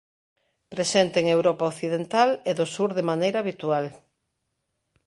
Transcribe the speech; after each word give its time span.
Presente 0.73 1.17
en 1.19 1.27
Europa 1.37 1.69
Occidental 1.71 2.29
e 2.49 2.51
do 2.59 2.65
Sur 2.75 2.89
de 2.97 3.07
maneira 3.11 3.41
habitual. 3.41 3.85